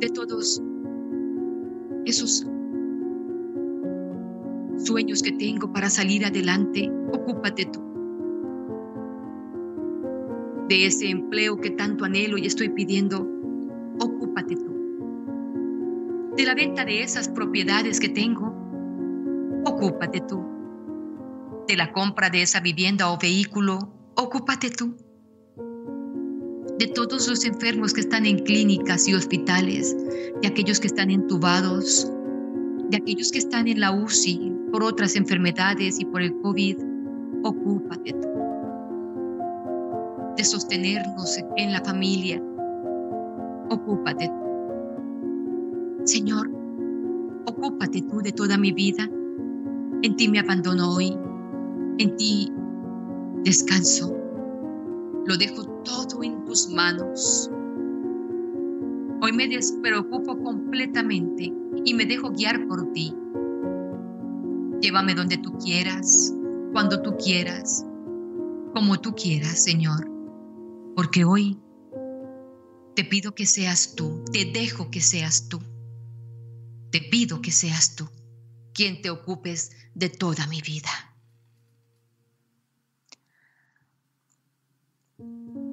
[0.00, 0.62] de todos
[2.04, 2.46] esos
[4.78, 7.80] sueños que tengo para salir adelante, ocúpate tú.
[10.68, 13.28] De ese empleo que tanto anhelo y estoy pidiendo,
[14.00, 14.74] ocúpate tú.
[16.36, 18.54] De la venta de esas propiedades que tengo,
[19.64, 20.44] ocúpate tú.
[21.68, 23.78] De la compra de esa vivienda o vehículo,
[24.16, 24.96] ocúpate tú.
[26.78, 29.96] De todos los enfermos que están en clínicas y hospitales,
[30.42, 32.10] de aquellos que están entubados,
[32.90, 36.76] de aquellos que están en la UCI por otras enfermedades y por el COVID,
[37.44, 38.28] ocúpate tú.
[40.36, 42.42] de sostenernos en la familia.
[43.70, 44.30] Ocúpate.
[46.04, 46.50] Señor,
[47.46, 49.08] ocúpate tú de toda mi vida.
[50.02, 51.16] En ti me abandono hoy.
[51.98, 52.52] En ti
[53.44, 54.16] descanso.
[55.26, 57.50] Lo dejo todo en manos.
[59.20, 61.52] Hoy me despreocupo completamente
[61.84, 63.14] y me dejo guiar por ti.
[64.80, 66.34] Llévame donde tú quieras,
[66.72, 67.84] cuando tú quieras,
[68.74, 70.10] como tú quieras, Señor.
[70.94, 71.58] Porque hoy
[72.94, 75.60] te pido que seas tú, te dejo que seas tú.
[76.90, 78.08] Te pido que seas tú
[78.74, 80.90] quien te ocupes de toda mi vida.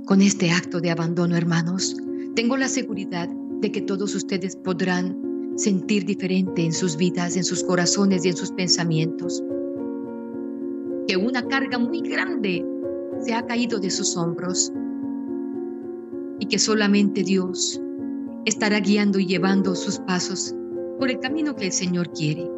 [0.06, 1.96] Con este acto de abandono, hermanos,
[2.36, 3.30] tengo la seguridad
[3.62, 8.36] de que todos ustedes podrán sentir diferente en sus vidas, en sus corazones y en
[8.36, 9.44] sus pensamientos.
[11.08, 12.66] Que una carga muy grande
[13.20, 14.74] se ha caído de sus hombros
[16.40, 17.80] y que solamente Dios
[18.46, 20.56] estará guiando y llevando sus pasos
[20.98, 22.50] por el camino que el Señor quiere.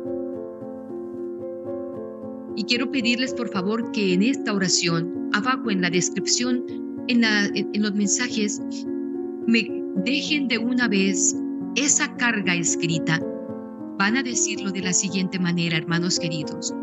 [2.55, 7.93] Y quiero pedirles por favor que en esta oración, abajo en la descripción, en, los
[7.93, 8.61] mensajes,
[9.47, 9.67] me
[10.05, 11.35] dejen de una vez
[11.75, 13.19] esa carga escrita.
[13.97, 16.73] Van a decirlo de la siguiente manera, hermanos queridos.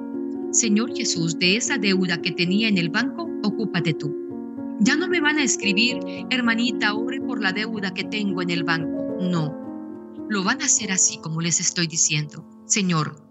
[0.53, 4.17] Señor Jesús, de esa deuda que tenía en el banco, ocúpate tú.
[4.81, 5.99] Ya no me van a escribir,
[6.31, 9.19] hermanita, ore por la deuda que tengo en el banco.
[9.21, 9.55] No,
[10.29, 12.45] lo van a hacer así como les estoy diciendo.
[12.65, 13.23] Señor,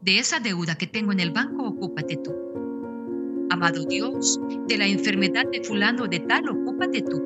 [0.00, 2.32] de esa deuda que tengo en el banco, ocúpate tú.
[3.50, 7.22] Amado Dios, de la enfermedad de fulano de tal, ocúpate tú.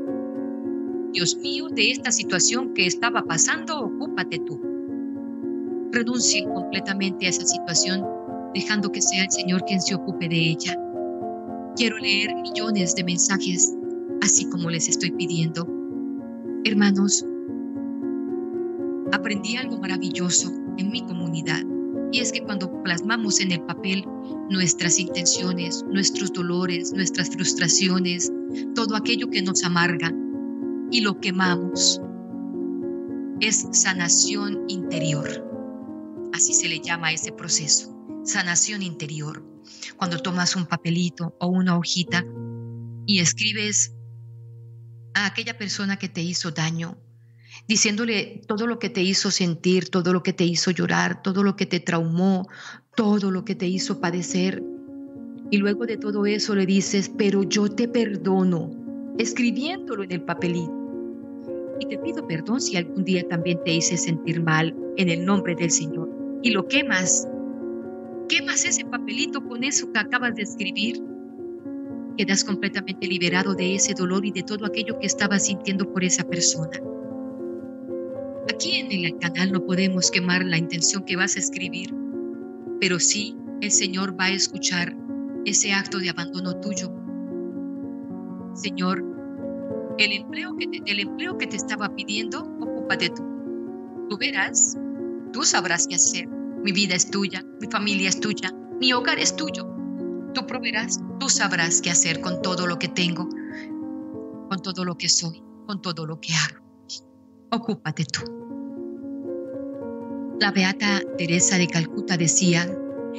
[1.13, 4.61] Dios mío, de esta situación que estaba pasando, ocúpate tú.
[5.93, 8.07] Renuncie completamente a esa situación,
[8.55, 10.79] dejando que sea el Señor quien se ocupe de ella.
[11.75, 13.75] Quiero leer millones de mensajes,
[14.21, 15.67] así como les estoy pidiendo.
[16.65, 17.25] Hermanos,
[19.13, 21.63] aprendí algo maravilloso en mi comunidad,
[22.13, 24.05] y es que cuando plasmamos en el papel
[24.51, 28.31] nuestras intenciones, nuestros dolores, nuestras frustraciones,
[28.75, 30.13] todo aquello que nos amarga,
[30.91, 32.01] y lo quemamos.
[33.41, 35.29] Es sanación interior.
[36.35, 39.45] Así se le llama ese proceso, sanación interior.
[39.97, 42.25] Cuando tomas un papelito o una hojita
[43.07, 43.95] y escribes
[45.15, 46.99] a aquella persona que te hizo daño,
[47.69, 51.57] diciéndole todo lo que te hizo sentir, todo lo que te hizo llorar, todo lo
[51.57, 52.49] que te traumó,
[53.01, 54.63] todo lo que te hizo padecer.
[55.51, 58.71] Y luego de todo eso le dices, pero yo te perdono,
[59.17, 60.71] escribiéndolo en el papelito
[61.81, 65.55] y te pido perdón si algún día también te hice sentir mal en el nombre
[65.55, 66.11] del Señor.
[66.43, 67.27] Y lo quemas.
[68.29, 71.03] Quemas ese papelito con eso que acabas de escribir.
[72.19, 76.25] Quedas completamente liberado de ese dolor y de todo aquello que estabas sintiendo por esa
[76.25, 76.79] persona.
[78.53, 81.95] Aquí en el canal no podemos quemar la intención que vas a escribir,
[82.81, 84.97] pero sí el Señor va a escuchar
[85.45, 86.93] ese acto de abandono tuyo.
[88.55, 89.05] Señor,
[89.99, 93.23] el empleo que te, el empleo que te estaba pidiendo, ocúpate tú.
[94.09, 94.77] Tú verás,
[95.33, 96.27] tú sabrás qué hacer.
[96.27, 99.67] Mi vida es tuya, mi familia es tuya, mi hogar es tuyo.
[100.35, 103.29] Tú proveerás, tú sabrás qué hacer con todo lo que tengo,
[104.49, 106.65] con todo lo que soy, con todo lo que hago.
[107.51, 108.40] Ocúpate tú.
[110.41, 112.67] La beata Teresa de Calcuta decía,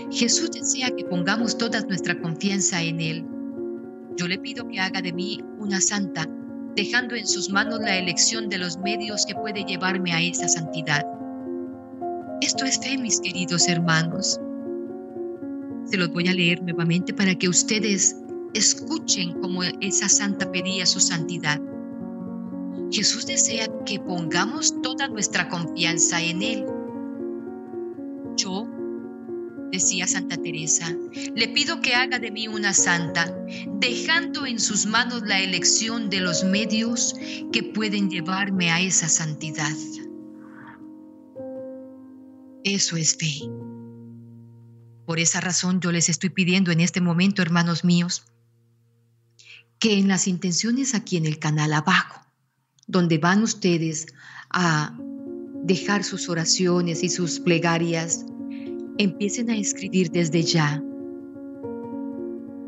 [0.10, 3.26] Jesús desea que pongamos toda nuestra confianza en Él.
[4.18, 6.28] Yo le pido que haga de mí una santa
[6.76, 11.06] dejando en sus manos la elección de los medios que puede llevarme a esa santidad.
[12.42, 14.40] Esto es fe, mis queridos hermanos.
[15.86, 18.16] Se los voy a leer nuevamente para que ustedes
[18.56, 21.62] escuchen cómo esa santa pedía su santidad.
[22.92, 26.66] Jesús desea que pongamos toda nuestra confianza en Él.
[28.42, 28.68] Yo
[29.72, 30.96] decía Santa Teresa,
[31.36, 33.32] le pido que haga de mí una santa,
[33.80, 37.14] dejando en sus manos la elección de los medios
[37.54, 39.72] que pueden llevarme a esa santidad.
[42.64, 43.48] Eso es fe.
[45.06, 48.24] Por esa razón yo les estoy pidiendo en este momento, hermanos míos,
[49.78, 52.26] que en las intenciones aquí en el canal abajo,
[52.88, 54.08] donde van ustedes
[54.50, 54.98] a
[55.64, 58.26] dejar sus oraciones y sus plegarias,
[59.02, 60.84] empiecen a escribir desde ya.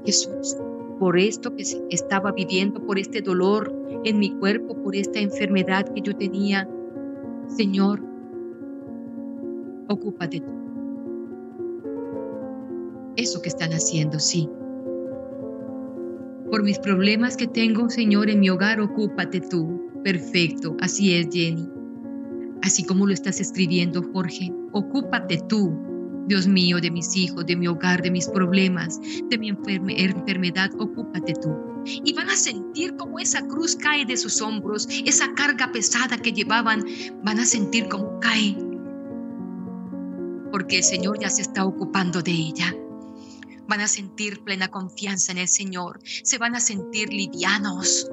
[0.05, 0.57] Jesús,
[0.99, 3.73] por esto que estaba viviendo, por este dolor
[4.03, 6.67] en mi cuerpo, por esta enfermedad que yo tenía,
[7.47, 8.01] Señor,
[9.87, 10.51] ocúpate tú.
[13.15, 14.49] Eso que están haciendo, sí.
[16.49, 19.81] Por mis problemas que tengo, Señor, en mi hogar, ocúpate tú.
[20.03, 21.69] Perfecto, así es, Jenny.
[22.61, 25.92] Así como lo estás escribiendo, Jorge, ocúpate tú,
[26.27, 28.99] Dios mío, de mis hijos, de mi hogar, de mis problemas,
[29.29, 31.55] de mi enfermedad, ocúpate tú.
[31.85, 36.31] Y van a sentir como esa cruz cae de sus hombros, esa carga pesada que
[36.31, 36.83] llevaban,
[37.23, 38.55] van a sentir como cae.
[40.51, 42.73] Porque el Señor ya se está ocupando de ella.
[43.67, 48.07] Van a sentir plena confianza en el Señor, se van a sentir livianos,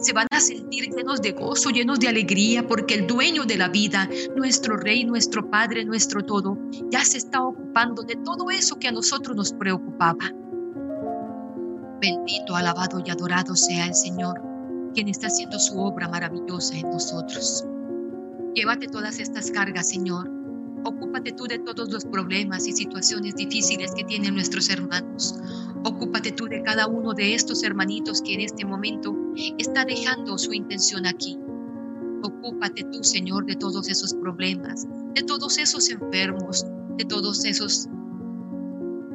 [0.00, 3.68] se van a sentir llenos de gozo, llenos de alegría, porque el dueño de la
[3.68, 6.58] vida, nuestro Rey, nuestro Padre, nuestro todo,
[6.90, 10.32] ya se está ocupando de todo eso que a nosotros nos preocupaba.
[12.00, 14.40] Bendito, alabado y adorado sea el Señor,
[14.94, 17.64] quien está haciendo su obra maravillosa en nosotros.
[18.54, 20.30] Llévate todas estas cargas, Señor.
[20.84, 25.38] Ocúpate tú de todos los problemas y situaciones difíciles que tienen nuestros hermanos.
[25.86, 29.14] Ocúpate tú de cada uno de estos hermanitos que en este momento
[29.56, 31.38] está dejando su intención aquí.
[32.24, 34.84] Ocúpate tú, Señor, de todos esos problemas,
[35.14, 36.66] de todos esos enfermos,
[36.96, 37.86] de todos esos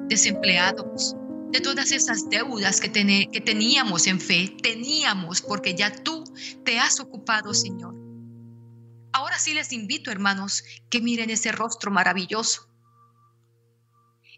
[0.07, 1.13] desempleados,
[1.51, 6.23] de todas esas deudas que, que teníamos en fe, teníamos porque ya tú
[6.63, 7.93] te has ocupado, Señor.
[9.11, 12.70] Ahora sí les invito, hermanos, que miren ese rostro maravilloso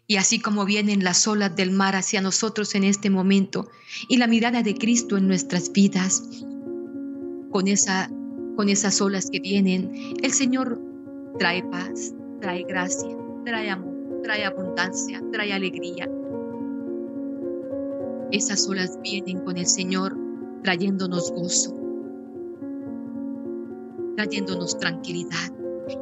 [0.06, 3.68] y así como vienen las olas del mar hacia nosotros en este momento
[4.08, 6.22] y la mirada de Cristo en nuestras vidas,
[7.50, 8.10] con, esa,
[8.56, 10.78] con esas olas que vienen, el Señor
[11.38, 16.08] trae paz, trae gracia, trae amor, trae abundancia, trae alegría.
[18.30, 20.16] Esas olas vienen con el Señor
[20.64, 21.74] trayéndonos gozo,
[24.16, 25.52] trayéndonos tranquilidad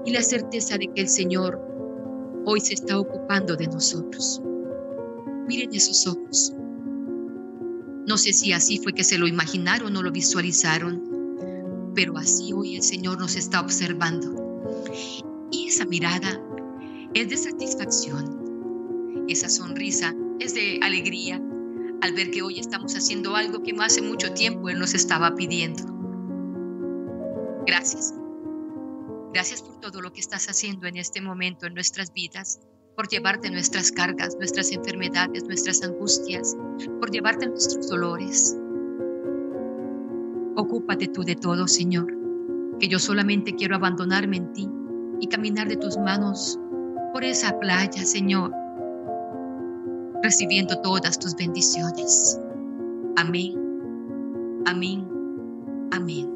[0.04, 1.71] y la certeza de que el Señor
[2.44, 4.40] hoy se está ocupando de nosotros.
[5.46, 6.52] Miren esos ojos.
[8.06, 12.76] No sé si así fue que se lo imaginaron o lo visualizaron, pero así hoy
[12.76, 14.34] el Señor nos está observando.
[15.50, 16.40] Y esa mirada
[17.14, 19.24] es de satisfacción.
[19.28, 21.40] Esa sonrisa es de alegría
[22.00, 25.84] al ver que hoy estamos haciendo algo que hace mucho tiempo Él nos estaba pidiendo.
[27.66, 28.14] Gracias.
[29.32, 32.60] Gracias por todo lo que estás haciendo en este momento en nuestras vidas,
[32.94, 36.54] por llevarte nuestras cargas, nuestras enfermedades, nuestras angustias,
[37.00, 38.54] por llevarte nuestros dolores.
[40.56, 42.06] Ocúpate tú de todo, Señor,
[42.78, 44.68] que yo solamente quiero abandonarme en ti
[45.20, 46.58] y caminar de tus manos
[47.14, 48.52] por esa playa, Señor,
[50.22, 52.38] recibiendo todas tus bendiciones.
[53.16, 53.54] Amén,
[54.66, 55.08] amén,
[55.90, 56.31] amén.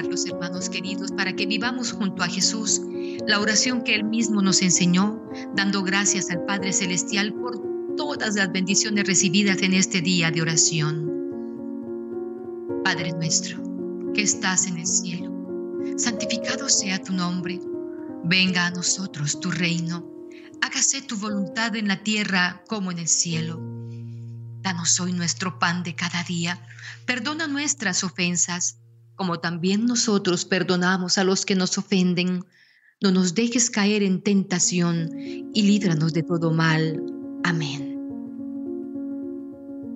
[0.00, 2.80] Invitarlos, hermanos queridos, para que vivamos junto a Jesús
[3.26, 5.22] la oración que Él mismo nos enseñó,
[5.54, 7.60] dando gracias al Padre Celestial por
[7.98, 11.06] todas las bendiciones recibidas en este día de oración.
[12.82, 13.62] Padre nuestro,
[14.14, 15.30] que estás en el cielo,
[15.98, 17.60] santificado sea tu nombre,
[18.24, 20.10] venga a nosotros tu reino,
[20.62, 23.60] hágase tu voluntad en la tierra como en el cielo.
[24.62, 26.58] Danos hoy nuestro pan de cada día,
[27.04, 28.79] perdona nuestras ofensas
[29.20, 32.42] como también nosotros perdonamos a los que nos ofenden.
[33.02, 37.04] No nos dejes caer en tentación y líbranos de todo mal.
[37.44, 37.98] Amén.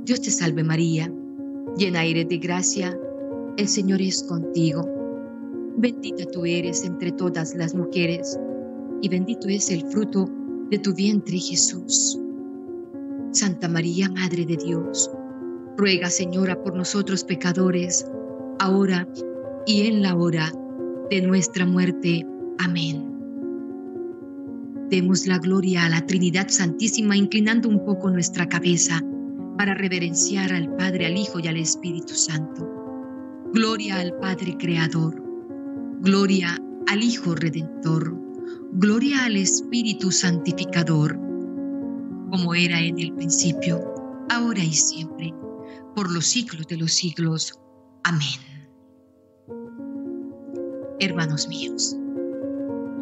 [0.04, 1.10] Dios te salve María,
[1.78, 3.00] llena eres de gracia,
[3.56, 4.86] el Señor es contigo.
[5.78, 8.38] Bendita tú eres entre todas las mujeres,
[9.00, 10.28] y bendito es el fruto
[10.70, 12.18] de tu vientre Jesús.
[13.32, 15.10] Santa María, Madre de Dios,
[15.78, 18.04] ruega Señora por nosotros pecadores,
[18.58, 19.08] ahora
[19.66, 20.52] y en la hora
[21.10, 22.26] de nuestra muerte.
[22.58, 23.10] Amén.
[24.90, 29.02] Demos la gloria a la Trinidad Santísima inclinando un poco nuestra cabeza
[29.56, 32.68] para reverenciar al Padre, al Hijo y al Espíritu Santo.
[33.52, 35.14] Gloria al Padre Creador.
[36.00, 38.14] Gloria al Hijo Redentor.
[38.72, 41.16] Gloria al Espíritu Santificador,
[42.30, 43.80] como era en el principio,
[44.28, 45.32] ahora y siempre,
[45.94, 47.58] por los siglos de los siglos.
[48.04, 48.38] Amén.
[51.00, 51.96] Hermanos míos,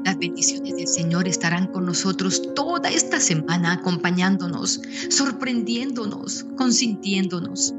[0.04, 4.80] las bendiciones del Señor estarán con nosotros toda esta semana acompañándonos,
[5.10, 7.74] sorprendiéndonos, consintiéndonos.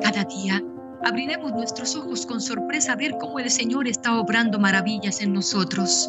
[0.00, 0.62] Cada día
[1.04, 6.08] abriremos nuestros ojos con sorpresa a ver cómo el Señor está obrando maravillas en nosotros,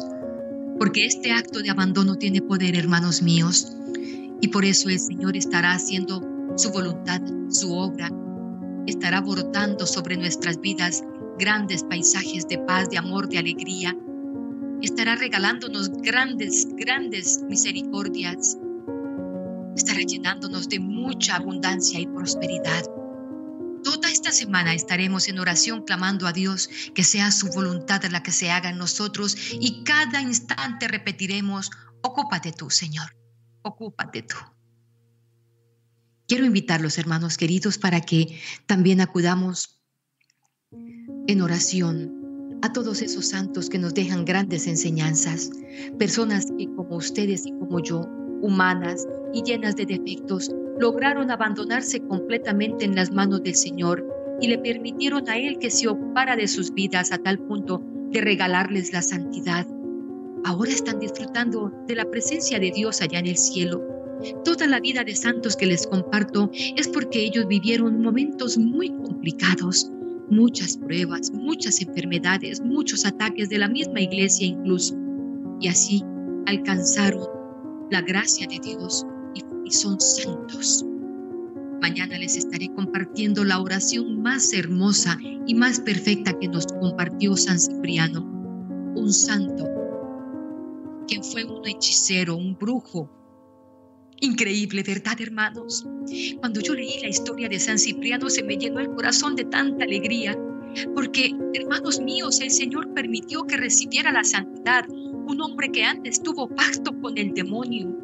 [0.78, 3.76] porque este acto de abandono tiene poder, hermanos míos,
[4.40, 6.22] y por eso el Señor estará haciendo
[6.56, 8.10] su voluntad, su obra,
[8.86, 11.02] estará brotando sobre nuestras vidas
[11.38, 13.96] grandes paisajes de paz, de amor, de alegría.
[14.82, 18.56] Estará regalándonos grandes, grandes misericordias.
[19.76, 22.84] estará llenándonos de mucha abundancia y prosperidad.
[23.84, 28.32] Toda esta semana estaremos en oración clamando a Dios que sea su voluntad la que
[28.32, 31.70] se haga en nosotros y cada instante repetiremos,
[32.02, 33.14] ocúpate tú, Señor,
[33.62, 34.36] ocúpate tú.
[36.28, 39.78] Quiero invitar los hermanos queridos para que también acudamos
[41.28, 45.50] en oración a todos esos santos que nos dejan grandes enseñanzas,
[45.98, 48.00] personas que como ustedes y como yo,
[48.42, 50.50] humanas y llenas de defectos,
[50.80, 54.04] lograron abandonarse completamente en las manos del Señor
[54.40, 58.20] y le permitieron a Él que se ocupara de sus vidas a tal punto de
[58.20, 59.64] regalarles la santidad.
[60.44, 63.95] Ahora están disfrutando de la presencia de Dios allá en el cielo
[64.44, 69.90] Toda la vida de santos que les comparto es porque ellos vivieron momentos muy complicados,
[70.30, 74.96] muchas pruebas, muchas enfermedades, muchos ataques de la misma iglesia incluso.
[75.60, 76.02] Y así
[76.46, 77.26] alcanzaron
[77.90, 79.04] la gracia de Dios
[79.34, 80.84] y, son santos.
[81.80, 87.60] Mañana les estaré compartiendo la oración más hermosa y más perfecta que nos compartió San
[87.60, 88.22] Cipriano,
[88.94, 89.68] un santo,
[91.06, 93.10] quien fue un hechicero, un brujo,
[94.20, 95.86] Increíble, ¿verdad, hermanos?
[96.40, 99.84] Cuando yo leí la historia de San Cipriano se me llenó el corazón de tanta
[99.84, 100.36] alegría,
[100.94, 106.48] porque, hermanos míos, el Señor permitió que recibiera la santidad un hombre que antes tuvo
[106.48, 107.94] pacto con el demonio,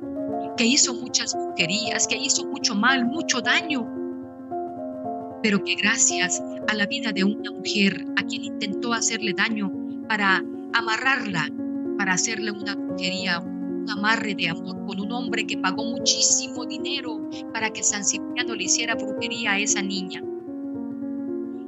[0.57, 3.89] que hizo muchas brujerías, que hizo mucho mal, mucho daño,
[5.43, 9.73] pero que gracias a la vida de una mujer a quien intentó hacerle daño
[10.09, 10.43] para
[10.75, 11.49] amarrarla,
[11.97, 13.43] para hacerle una brujería,
[13.83, 18.55] un amarre de amor con un hombre que pagó muchísimo dinero para que San Cipriano
[18.55, 20.23] le hiciera brujería a esa niña.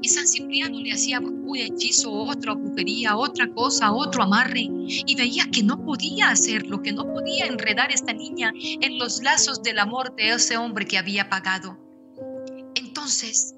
[0.00, 5.44] Y San Cipriano le hacía un hechizo, otra brujería, otra cosa, otro amarre, y veía
[5.50, 9.78] que no podía hacerlo, que no podía enredar a esta niña en los lazos del
[9.78, 11.78] amor de ese hombre que había pagado.
[12.74, 13.53] Entonces,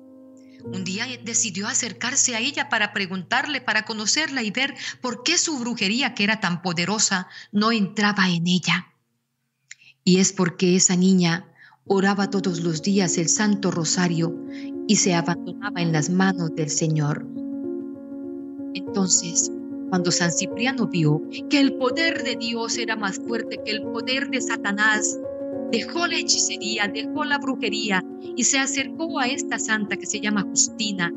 [0.73, 5.59] un día decidió acercarse a ella para preguntarle, para conocerla y ver por qué su
[5.59, 8.93] brujería, que era tan poderosa, no entraba en ella.
[10.05, 11.47] Y es porque esa niña
[11.87, 14.35] oraba todos los días el Santo Rosario
[14.89, 17.27] y se abandonaba en las manos del Señor.
[18.75, 19.51] Entonces,
[19.89, 24.29] cuando San Cipriano vio que el poder de Dios era más fuerte que el poder
[24.31, 25.19] de Satanás,
[25.71, 28.05] dejó la hechicería, dejó la brujería
[28.37, 31.13] y se acercó a esta santa que se llama Justina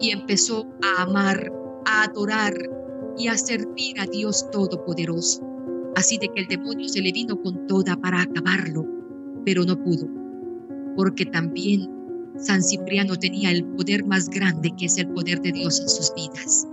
[0.00, 1.52] y empezó a amar,
[1.86, 2.54] a adorar
[3.16, 5.42] y a servir a Dios Todopoderoso.
[5.96, 8.84] Así de que el demonio se le vino con toda para acabarlo,
[9.44, 10.08] pero no pudo,
[10.96, 11.88] porque también
[12.36, 16.12] San Cipriano tenía el poder más grande que es el poder de Dios en sus
[16.14, 16.66] vidas.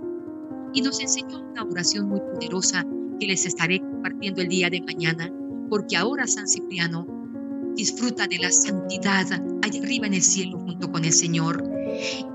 [0.74, 2.84] Y nos enseñó una oración muy poderosa
[3.20, 5.32] que les estaré compartiendo el día de mañana
[5.72, 7.06] porque ahora San Cipriano
[7.74, 9.24] disfruta de la santidad
[9.62, 11.64] allá arriba en el cielo junto con el Señor.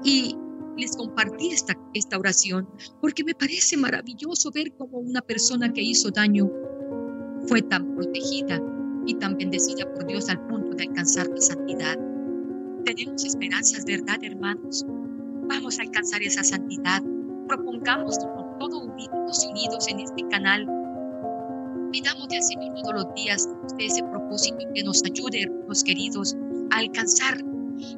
[0.04, 0.36] Y
[0.76, 2.68] les compartí esta, esta oración
[3.00, 6.50] porque me parece maravilloso ver cómo una persona que hizo daño
[7.48, 8.60] fue tan protegida
[9.06, 11.96] y tan bendecida por Dios al punto de alcanzar la santidad.
[12.86, 14.84] Tenemos esperanzas, ¿verdad, hermanos?
[15.48, 17.04] Vamos a alcanzar esa santidad.
[17.48, 20.66] Propongamos con todo unidos, unidos en este canal
[21.92, 26.36] Pidamos al Señor todos los días de ese propósito que nos ayude, hermanos queridos,
[26.72, 27.38] a alcanzar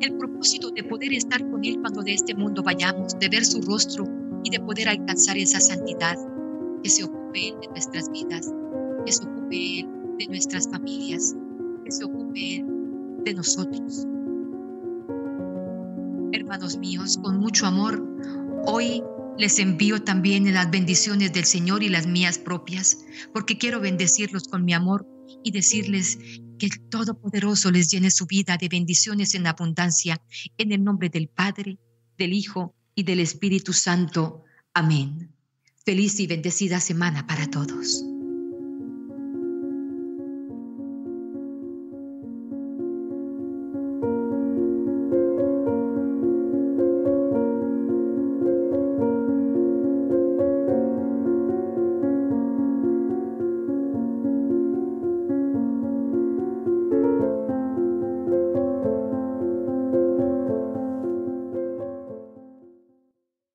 [0.01, 3.61] el propósito de poder estar con Él cuando de este mundo vayamos, de ver su
[3.61, 4.05] rostro
[4.43, 6.15] y de poder alcanzar esa santidad,
[6.83, 8.53] que se ocupe de nuestras vidas,
[9.05, 9.87] que se ocupe
[10.19, 11.35] de nuestras familias,
[11.83, 12.65] que se ocupe
[13.23, 14.05] de nosotros.
[16.31, 18.05] Hermanos míos, con mucho amor,
[18.65, 19.03] hoy
[19.39, 22.97] les envío también las bendiciones del Señor y las mías propias,
[23.33, 25.07] porque quiero bendecirlos con mi amor
[25.43, 26.19] y decirles
[26.59, 30.21] que el Todopoderoso les llene su vida de bendiciones en abundancia,
[30.57, 31.79] en el nombre del Padre,
[32.17, 34.43] del Hijo y del Espíritu Santo.
[34.73, 35.31] Amén.
[35.85, 38.03] Feliz y bendecida semana para todos.